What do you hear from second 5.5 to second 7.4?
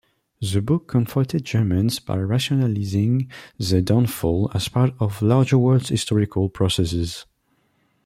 world-historical processes.